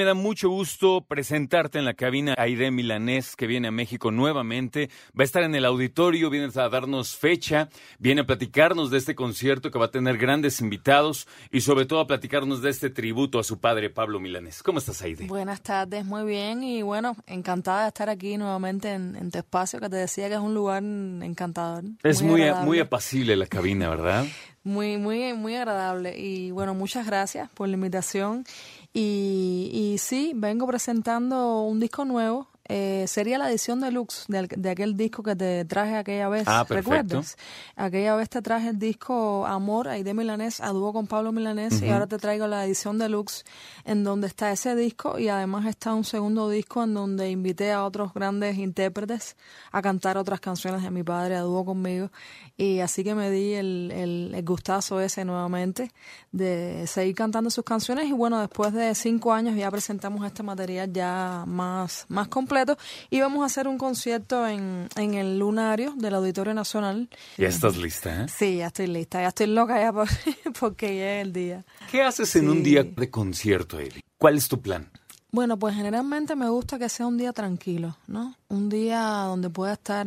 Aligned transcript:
Me 0.00 0.06
da 0.06 0.14
mucho 0.14 0.48
gusto 0.48 1.04
presentarte 1.06 1.78
en 1.78 1.84
la 1.84 1.92
cabina 1.92 2.34
Aide 2.38 2.70
Milanés, 2.70 3.36
que 3.36 3.46
viene 3.46 3.68
a 3.68 3.70
México 3.70 4.10
nuevamente. 4.10 4.88
Va 5.08 5.24
a 5.24 5.24
estar 5.24 5.42
en 5.42 5.54
el 5.54 5.66
auditorio, 5.66 6.30
viene 6.30 6.48
a 6.54 6.68
darnos 6.70 7.18
fecha, 7.18 7.68
viene 7.98 8.22
a 8.22 8.26
platicarnos 8.26 8.90
de 8.90 8.96
este 8.96 9.14
concierto 9.14 9.70
que 9.70 9.78
va 9.78 9.84
a 9.84 9.90
tener 9.90 10.16
grandes 10.16 10.62
invitados 10.62 11.28
y 11.52 11.60
sobre 11.60 11.84
todo 11.84 12.00
a 12.00 12.06
platicarnos 12.06 12.62
de 12.62 12.70
este 12.70 12.88
tributo 12.88 13.38
a 13.38 13.44
su 13.44 13.60
padre 13.60 13.90
Pablo 13.90 14.20
Milanés. 14.20 14.62
¿Cómo 14.62 14.78
estás, 14.78 15.02
Aide? 15.02 15.26
Buenas 15.26 15.60
tardes, 15.60 16.06
muy 16.06 16.24
bien 16.24 16.62
y 16.62 16.80
bueno, 16.80 17.14
encantada 17.26 17.82
de 17.82 17.88
estar 17.88 18.08
aquí 18.08 18.38
nuevamente 18.38 18.94
en, 18.94 19.30
tu 19.30 19.36
espacio, 19.36 19.80
que 19.80 19.90
te 19.90 19.96
decía 19.96 20.28
que 20.28 20.34
es 20.36 20.40
un 20.40 20.54
lugar 20.54 20.82
encantador. 20.82 21.84
Es 22.02 22.22
muy, 22.22 22.40
muy, 22.40 22.64
muy 22.64 22.78
apacible 22.78 23.36
la 23.36 23.44
cabina, 23.44 23.90
¿verdad? 23.90 24.24
Muy, 24.62 24.98
muy, 24.98 25.32
muy 25.32 25.56
agradable. 25.56 26.18
Y 26.18 26.50
bueno, 26.50 26.74
muchas 26.74 27.06
gracias 27.06 27.48
por 27.48 27.66
la 27.68 27.74
invitación. 27.74 28.44
Y 28.92 29.59
sí, 30.00 30.32
vengo 30.34 30.66
presentando 30.66 31.62
un 31.62 31.80
disco 31.80 32.04
nuevo 32.04 32.48
eh, 32.72 33.06
sería 33.08 33.36
la 33.36 33.50
edición 33.50 33.80
deluxe 33.80 34.26
de, 34.28 34.46
de, 34.46 34.70
aquel 34.70 34.96
disco 34.96 35.24
que 35.24 35.34
te 35.34 35.64
traje 35.64 35.96
aquella 35.96 36.28
vez. 36.28 36.44
Ah, 36.46 36.64
¿Recuerdas? 36.68 37.36
Aquella 37.74 38.14
vez 38.14 38.28
te 38.30 38.40
traje 38.42 38.68
el 38.68 38.78
disco 38.78 39.44
Amor, 39.44 39.88
de 39.88 40.14
Milanés, 40.14 40.60
a 40.60 40.68
dúo 40.68 40.92
con 40.92 41.08
Pablo 41.08 41.32
Milanés, 41.32 41.82
y 41.82 41.88
ahora 41.88 42.06
te 42.06 42.16
traigo 42.16 42.46
la 42.46 42.64
edición 42.64 42.96
deluxe 42.96 43.44
en 43.84 44.04
donde 44.04 44.28
está 44.28 44.52
ese 44.52 44.76
disco 44.76 45.18
y 45.18 45.28
además 45.28 45.66
está 45.66 45.94
un 45.94 46.04
segundo 46.04 46.48
disco 46.48 46.84
en 46.84 46.94
donde 46.94 47.28
invité 47.28 47.72
a 47.72 47.84
otros 47.84 48.14
grandes 48.14 48.56
intérpretes 48.56 49.36
a 49.72 49.82
cantar 49.82 50.16
otras 50.16 50.38
canciones 50.38 50.84
de 50.84 50.92
mi 50.92 51.02
padre 51.02 51.34
a 51.34 51.40
dúo 51.40 51.64
conmigo. 51.64 52.12
Y 52.56 52.78
así 52.78 53.02
que 53.02 53.16
me 53.16 53.32
di 53.32 53.54
el, 53.54 53.90
el, 53.92 54.32
el 54.32 54.44
gustazo 54.44 55.00
ese 55.00 55.24
nuevamente 55.24 55.90
de 56.30 56.86
seguir 56.86 57.16
cantando 57.16 57.50
sus 57.50 57.64
canciones 57.64 58.06
y 58.06 58.12
bueno, 58.12 58.38
después 58.38 58.72
de 58.72 58.94
cinco 58.94 59.32
años 59.32 59.56
ya 59.56 59.68
presentamos 59.72 60.24
este 60.24 60.44
material 60.44 60.92
ya 60.92 61.42
más, 61.48 62.06
más 62.08 62.28
completo 62.28 62.59
y 63.10 63.20
vamos 63.20 63.42
a 63.42 63.46
hacer 63.46 63.68
un 63.68 63.78
concierto 63.78 64.46
en, 64.46 64.88
en 64.96 65.14
el 65.14 65.38
Lunario 65.38 65.94
del 65.96 66.14
Auditorio 66.14 66.54
Nacional. 66.54 67.08
¿Ya 67.36 67.48
estás 67.48 67.76
lista? 67.76 68.24
Eh? 68.24 68.26
Sí, 68.28 68.56
ya 68.58 68.68
estoy 68.68 68.86
lista, 68.86 69.20
ya 69.20 69.28
estoy 69.28 69.46
loca 69.46 69.80
ya 69.80 69.92
porque 70.60 70.96
ya 70.96 71.16
es 71.16 71.22
el 71.22 71.32
día. 71.32 71.64
¿Qué 71.90 72.02
haces 72.02 72.34
en 72.36 72.48
un 72.48 72.62
día 72.62 72.82
de 72.84 73.10
concierto, 73.10 73.78
Eli? 73.78 74.00
¿Cuál 74.18 74.36
es 74.36 74.48
tu 74.48 74.60
plan? 74.60 74.90
Bueno, 75.32 75.58
pues 75.58 75.76
generalmente 75.76 76.34
me 76.34 76.48
gusta 76.48 76.78
que 76.78 76.88
sea 76.88 77.06
un 77.06 77.16
día 77.16 77.32
tranquilo, 77.32 77.96
¿no? 78.08 78.34
Un 78.48 78.68
día 78.68 79.00
donde 79.00 79.48
pueda 79.48 79.74
estar 79.74 80.06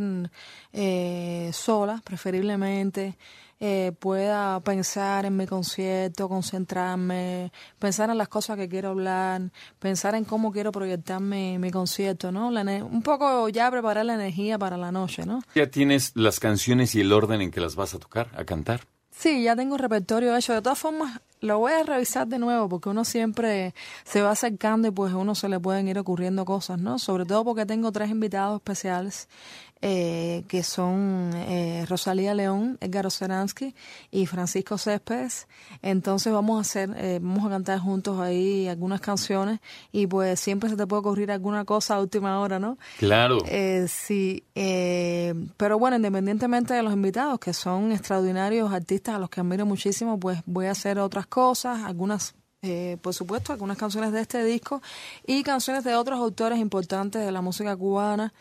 eh, 0.74 1.50
sola, 1.54 2.02
preferiblemente, 2.04 3.18
eh, 3.66 3.94
pueda 3.98 4.60
pensar 4.60 5.26
en 5.26 5.38
mi 5.38 5.48
concierto, 5.48 6.28
concentrarme, 6.28 7.54
pensar 7.80 8.10
en 8.10 8.18
las 8.18 8.28
cosas 8.28 8.58
que 8.58 8.68
quiero 8.68 8.90
hablar, 8.90 9.52
pensar 9.80 10.16
en 10.16 10.26
cómo 10.26 10.52
quiero 10.52 10.74
proyectarme 10.74 11.58
mi 11.60 11.72
concierto, 11.72 12.30
¿no? 12.30 12.50
un 12.50 13.02
poco 13.04 13.48
ya 13.48 13.72
preparar 13.72 14.04
la 14.04 14.16
energía 14.16 14.60
para 14.60 14.76
la 14.76 14.92
noche, 14.92 15.26
¿no? 15.26 15.42
¿Ya 15.56 15.68
tienes 15.68 16.12
las 16.14 16.42
canciones 16.42 16.94
y 16.96 17.00
el 17.00 17.14
orden 17.14 17.40
en 17.40 17.52
que 17.52 17.62
las 17.62 17.78
vas 17.78 17.94
a 17.94 18.00
tocar, 18.00 18.28
a 18.36 18.44
cantar? 18.44 18.82
Sí, 19.12 19.44
ya 19.44 19.56
tengo 19.56 19.78
repertorio 19.78 20.36
hecho. 20.36 20.52
De 20.52 20.62
todas 20.62 20.80
formas, 20.80 21.22
lo 21.44 21.60
voy 21.60 21.74
a 21.74 21.84
revisar 21.84 22.26
de 22.28 22.40
nuevo 22.40 22.70
porque 22.70 22.88
uno 22.88 23.04
siempre 23.04 23.76
se 24.06 24.22
va 24.22 24.32
acercando 24.32 24.88
y 24.88 24.92
pues 24.92 25.12
a 25.12 25.18
uno 25.18 25.36
se 25.36 25.50
le 25.50 25.60
pueden 25.60 25.90
ir 25.90 26.00
ocurriendo 26.00 26.46
cosas, 26.46 26.80
¿no? 26.80 27.00
Sobre 27.00 27.26
todo 27.26 27.44
porque 27.44 27.66
tengo 27.66 27.92
tres 27.92 28.10
invitados 28.10 28.56
especiales 28.56 29.28
eh, 29.86 30.46
que 30.48 30.64
son 30.64 31.32
eh, 31.36 31.86
Rosalía 31.90 32.34
León, 32.34 32.78
Edgar 32.80 33.06
Oceransky 33.06 33.76
y 34.12 34.28
Francisco 34.28 34.78
Céspedes. 34.78 35.46
Entonces 35.82 36.32
vamos 36.32 36.58
a 36.58 36.62
hacer, 36.62 36.96
eh, 36.96 37.20
vamos 37.22 37.46
a 37.46 37.50
cantar 37.50 37.80
juntos 37.80 38.18
ahí 38.22 38.70
algunas 38.70 39.02
canciones 39.02 39.60
y 39.92 40.08
pues 40.08 40.40
siempre 40.40 40.70
se 40.70 40.78
te 40.78 40.88
puede 40.88 41.02
ocurrir 41.02 41.32
alguna 41.32 41.66
cosa 41.66 41.96
a 41.96 42.00
última 42.00 42.40
hora, 42.40 42.60
¿no? 42.60 42.78
Claro. 42.98 43.40
sí, 43.90 44.46
pero 44.54 45.78
bueno, 45.78 45.98
independientemente 45.98 46.74
de 46.74 46.82
los 46.82 46.94
invitados, 46.94 47.40
que 47.40 47.52
son 47.52 47.92
extraordinarios 47.92 48.72
artistas 48.72 49.16
a 49.16 49.20
los 49.20 49.30
que 49.30 49.42
admiro 49.42 49.66
muchísimo, 49.66 50.18
pues 50.18 50.40
voy 50.46 50.68
a 50.68 50.72
hacer 50.72 50.98
otras 50.98 51.28
cosas, 51.34 51.84
algunas 51.84 52.36
por 53.02 53.14
supuesto, 53.14 53.52
algunas 53.52 53.78
canciones 53.78 54.14
de 54.14 54.22
este 54.22 54.42
disco 54.46 54.82
y 55.28 55.44
canciones 55.44 55.84
de 55.84 55.96
otros 55.96 56.18
autores 56.18 56.60
importantes 56.60 57.26
de 57.26 57.30
la 57.30 57.42
música 57.42 57.76
cubana 57.76 58.32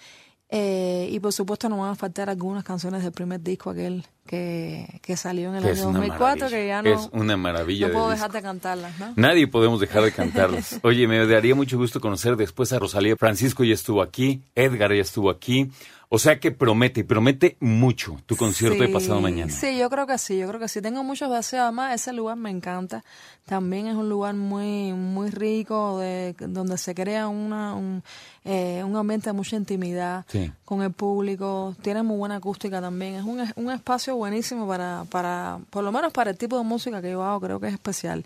eh, 0.54 1.08
y 1.10 1.18
por 1.18 1.32
supuesto 1.32 1.70
no 1.70 1.78
van 1.78 1.92
a 1.92 1.94
faltar 1.94 2.28
algunas 2.28 2.62
canciones 2.62 3.02
del 3.02 3.12
primer 3.12 3.40
disco, 3.40 3.70
aquel 3.70 4.04
que, 4.26 5.00
que 5.00 5.16
salió 5.16 5.48
en 5.48 5.54
el 5.54 5.64
año 5.64 5.84
2004, 5.84 6.50
que 6.50 6.66
ya 6.66 6.82
no, 6.82 6.90
es 6.90 7.08
una 7.12 7.38
maravilla 7.38 7.88
no 7.88 7.94
puedo 7.94 8.10
dejar 8.10 8.32
de 8.32 8.42
cantarlas. 8.42 8.98
¿no? 8.98 9.14
Nadie 9.16 9.46
podemos 9.46 9.80
dejar 9.80 10.02
de 10.02 10.12
cantarlas. 10.12 10.78
Oye, 10.82 11.08
me 11.08 11.26
daría 11.26 11.54
mucho 11.54 11.78
gusto 11.78 12.02
conocer 12.02 12.36
después 12.36 12.70
a 12.74 12.78
Rosalía. 12.78 13.16
Francisco 13.16 13.64
ya 13.64 13.72
estuvo 13.72 14.02
aquí, 14.02 14.42
Edgar 14.54 14.92
ya 14.92 15.00
estuvo 15.00 15.30
aquí. 15.30 15.70
O 16.14 16.18
sea 16.18 16.38
que 16.38 16.52
promete, 16.52 17.04
promete 17.04 17.56
mucho 17.58 18.18
tu 18.26 18.36
concierto 18.36 18.82
de 18.82 18.90
pasado 18.90 19.18
mañana. 19.22 19.50
Sí, 19.50 19.78
yo 19.78 19.88
creo 19.88 20.06
que 20.06 20.18
sí, 20.18 20.36
yo 20.36 20.46
creo 20.46 20.60
que 20.60 20.68
sí. 20.68 20.82
Tengo 20.82 21.02
muchos 21.02 21.34
deseos, 21.34 21.62
además 21.62 21.94
ese 21.94 22.12
lugar 22.12 22.36
me 22.36 22.50
encanta. 22.50 23.02
También 23.46 23.86
es 23.86 23.94
un 23.94 24.10
lugar 24.10 24.34
muy 24.34 24.92
muy 24.92 25.30
rico, 25.30 25.98
de, 26.00 26.34
donde 26.38 26.76
se 26.76 26.94
crea 26.94 27.28
una, 27.28 27.72
un, 27.72 28.02
eh, 28.44 28.82
un 28.84 28.94
ambiente 28.94 29.30
de 29.30 29.32
mucha 29.32 29.56
intimidad 29.56 30.26
con 30.66 30.82
el 30.82 30.92
público. 30.92 31.74
Tiene 31.80 32.02
muy 32.02 32.18
buena 32.18 32.36
acústica 32.36 32.78
también. 32.82 33.14
Es 33.14 33.24
un, 33.24 33.50
un 33.56 33.72
espacio 33.72 34.14
buenísimo 34.14 34.68
para, 34.68 35.06
para, 35.08 35.60
por 35.70 35.82
lo 35.82 35.92
menos 35.92 36.12
para 36.12 36.30
el 36.30 36.36
tipo 36.36 36.58
de 36.58 36.64
música 36.64 37.00
que 37.00 37.12
yo 37.12 37.24
hago, 37.24 37.40
creo 37.40 37.58
que 37.58 37.68
es 37.68 37.72
especial. 37.72 38.22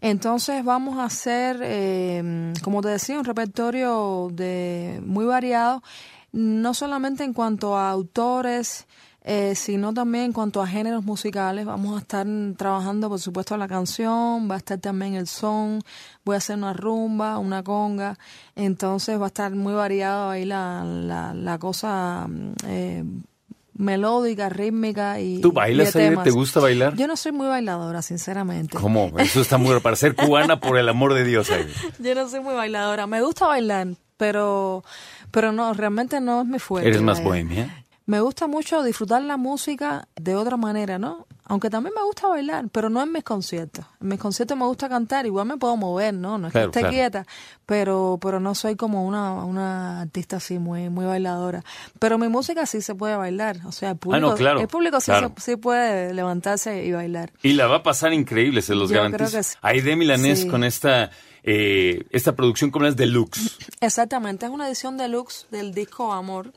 Entonces 0.00 0.64
vamos 0.64 0.98
a 0.98 1.04
hacer, 1.04 1.60
eh, 1.62 2.52
como 2.64 2.82
te 2.82 2.88
decía, 2.88 3.16
un 3.16 3.24
repertorio 3.24 4.30
de 4.32 5.00
muy 5.04 5.26
variado 5.26 5.80
no 6.32 6.74
solamente 6.74 7.24
en 7.24 7.32
cuanto 7.32 7.76
a 7.76 7.90
autores, 7.90 8.86
eh, 9.22 9.54
sino 9.54 9.92
también 9.92 10.24
en 10.26 10.32
cuanto 10.32 10.62
a 10.62 10.66
géneros 10.66 11.04
musicales. 11.04 11.66
Vamos 11.66 11.96
a 11.96 12.00
estar 12.00 12.26
trabajando, 12.56 13.08
por 13.08 13.20
supuesto, 13.20 13.56
la 13.56 13.68
canción, 13.68 14.50
va 14.50 14.54
a 14.54 14.58
estar 14.58 14.78
también 14.78 15.14
el 15.14 15.26
son, 15.26 15.82
voy 16.24 16.34
a 16.34 16.38
hacer 16.38 16.56
una 16.56 16.72
rumba, 16.72 17.38
una 17.38 17.62
conga, 17.62 18.18
entonces 18.56 19.20
va 19.20 19.24
a 19.24 19.28
estar 19.28 19.54
muy 19.54 19.74
variado 19.74 20.30
ahí 20.30 20.44
la, 20.44 20.84
la, 20.84 21.34
la 21.34 21.58
cosa. 21.58 22.26
Eh, 22.66 23.04
melódica, 23.80 24.48
rítmica 24.48 25.20
y. 25.20 25.40
¿Tú 25.40 25.52
bailas, 25.52 25.96
ahí? 25.96 26.14
¿Te 26.22 26.30
gusta 26.30 26.60
bailar? 26.60 26.94
Yo 26.96 27.06
no 27.06 27.16
soy 27.16 27.32
muy 27.32 27.46
bailadora, 27.46 28.02
sinceramente. 28.02 28.76
¿Cómo? 28.76 29.12
Eso 29.18 29.40
está 29.40 29.58
muy 29.58 29.78
para 29.80 29.96
ser 29.96 30.14
cubana, 30.14 30.60
por 30.60 30.78
el 30.78 30.88
amor 30.88 31.14
de 31.14 31.24
Dios. 31.24 31.50
Ahí. 31.50 31.66
Yo 31.98 32.14
no 32.14 32.28
soy 32.28 32.40
muy 32.40 32.54
bailadora. 32.54 33.06
Me 33.06 33.22
gusta 33.22 33.46
bailar, 33.46 33.88
pero 34.16 34.84
pero 35.30 35.52
no, 35.52 35.72
realmente 35.72 36.20
no 36.20 36.42
es 36.42 36.46
mi 36.46 36.58
fuerte. 36.58 36.88
¿Eres 36.88 37.02
más 37.02 37.22
bohemia? 37.22 37.84
Me 38.10 38.20
gusta 38.20 38.48
mucho 38.48 38.82
disfrutar 38.82 39.22
la 39.22 39.36
música 39.36 40.08
de 40.20 40.34
otra 40.34 40.56
manera, 40.56 40.98
¿no? 40.98 41.28
Aunque 41.44 41.70
también 41.70 41.94
me 41.96 42.02
gusta 42.02 42.26
bailar, 42.26 42.66
pero 42.72 42.90
no 42.90 43.00
en 43.00 43.12
mis 43.12 43.22
conciertos. 43.22 43.84
En 44.00 44.08
mis 44.08 44.18
conciertos 44.18 44.58
me 44.58 44.64
gusta 44.64 44.88
cantar, 44.88 45.26
igual 45.26 45.46
me 45.46 45.56
puedo 45.56 45.76
mover, 45.76 46.14
¿no? 46.14 46.36
No 46.36 46.48
es 46.48 46.52
que 46.52 46.64
esté 46.64 46.88
quieta, 46.88 47.24
pero, 47.66 48.18
pero 48.20 48.40
no 48.40 48.56
soy 48.56 48.74
como 48.74 49.06
una, 49.06 49.44
una 49.44 50.00
artista 50.00 50.38
así 50.38 50.58
muy, 50.58 50.88
muy 50.88 51.06
bailadora. 51.06 51.62
Pero 52.00 52.18
mi 52.18 52.26
música 52.26 52.66
sí 52.66 52.80
se 52.80 52.96
puede 52.96 53.14
bailar, 53.14 53.58
o 53.64 53.70
sea, 53.70 53.90
el 53.90 53.96
ah, 53.96 53.98
público, 54.00 54.58
el 54.58 54.66
público 54.66 55.00
sí, 55.00 55.12
sí, 55.36 55.54
puede 55.54 56.12
levantarse 56.12 56.84
y 56.84 56.90
bailar. 56.90 57.32
Y 57.44 57.52
la 57.52 57.68
va 57.68 57.76
a 57.76 57.82
pasar 57.84 58.12
increíble, 58.12 58.60
se 58.60 58.74
los 58.74 58.90
garantizo. 58.90 59.40
Sí. 59.40 59.56
Hay 59.62 59.82
de 59.82 59.94
Milanés 59.94 60.46
con 60.46 60.64
esta 60.64 61.12
eh, 61.42 62.04
esta 62.10 62.34
producción 62.34 62.70
como 62.70 62.86
es 62.86 62.96
deluxe. 62.96 63.58
Exactamente, 63.80 64.46
es 64.46 64.52
una 64.52 64.68
edición 64.68 64.96
deluxe 64.96 65.46
del 65.50 65.72
disco 65.72 66.12
Amor. 66.12 66.52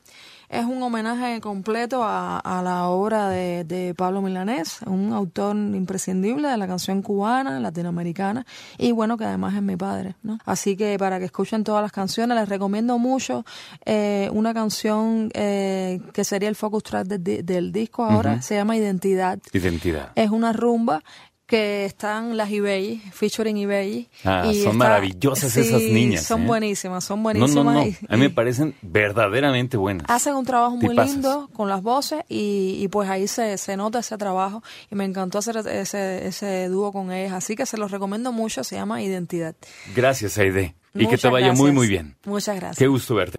Es 0.48 0.64
un 0.66 0.80
homenaje 0.82 1.40
completo 1.40 2.02
a, 2.04 2.60
la 2.62 2.86
obra 2.88 3.28
de, 3.28 3.94
Pablo 3.96 4.22
Milanés, 4.22 4.80
un 4.86 5.12
autor 5.12 5.56
imprescindible 5.56 6.48
de 6.48 6.56
la 6.56 6.68
canción 6.68 7.02
cubana, 7.02 7.58
latinoamericana, 7.58 8.46
y 8.78 8.92
bueno, 8.92 9.16
que 9.16 9.24
además 9.24 9.54
es 9.54 9.62
mi 9.62 9.76
padre. 9.76 10.14
¿no? 10.22 10.38
Así 10.44 10.76
que 10.76 10.96
para 10.98 11.18
que 11.18 11.24
escuchen 11.24 11.64
todas 11.64 11.82
las 11.82 11.90
canciones, 11.90 12.38
les 12.38 12.48
recomiendo 12.48 12.98
mucho 12.98 13.44
eh, 13.84 14.28
una 14.32 14.54
canción 14.54 15.30
eh, 15.34 16.00
que 16.12 16.22
sería 16.22 16.48
el 16.48 16.54
focus 16.56 16.84
track 16.84 17.06
del 17.08 17.72
disco 17.72 18.04
ahora, 18.04 18.40
se 18.42 18.54
llama 18.54 18.76
Identidad. 18.76 19.40
Identidad. 19.52 20.12
Es 20.14 20.30
una 20.30 20.52
rumba 20.52 21.02
que 21.46 21.84
están 21.84 22.36
las 22.36 22.50
eBay, 22.50 23.02
featuring 23.12 23.56
eBay. 23.58 24.08
Ah, 24.24 24.50
son 24.62 24.76
maravillosas 24.76 25.56
esas 25.56 25.82
niñas. 25.82 26.24
Son 26.24 26.42
¿eh? 26.42 26.46
buenísimas, 26.46 27.04
son 27.04 27.22
buenísimas. 27.22 27.54
No, 27.54 27.64
no, 27.64 27.72
no. 27.72 27.80
A 27.80 28.16
mí 28.16 28.22
me 28.22 28.30
parecen 28.30 28.74
verdaderamente 28.82 29.76
buenas. 29.76 30.06
Hacen 30.08 30.34
un 30.34 30.44
trabajo 30.44 30.76
muy 30.76 30.96
lindo 30.96 31.50
con 31.52 31.68
las 31.68 31.82
voces 31.82 32.22
y, 32.28 32.78
y 32.80 32.88
pues 32.88 33.08
ahí 33.08 33.26
se, 33.28 33.58
se, 33.58 33.76
nota 33.76 33.98
ese 33.98 34.16
trabajo 34.16 34.62
y 34.90 34.94
me 34.94 35.04
encantó 35.04 35.38
hacer 35.38 35.58
ese, 35.58 36.26
ese 36.26 36.68
dúo 36.68 36.92
con 36.92 37.12
ellas. 37.12 37.32
Así 37.32 37.56
que 37.56 37.66
se 37.66 37.76
los 37.76 37.90
recomiendo 37.90 38.32
mucho, 38.32 38.64
se 38.64 38.76
llama 38.76 39.02
Identidad. 39.02 39.54
Gracias, 39.94 40.38
Aide. 40.38 40.74
Y 40.94 41.06
que 41.06 41.18
te 41.18 41.28
vaya 41.28 41.52
muy, 41.52 41.72
muy 41.72 41.88
bien. 41.88 42.16
Muchas 42.24 42.56
gracias. 42.56 42.78
Qué 42.78 42.86
gusto 42.86 43.14
verte. 43.14 43.38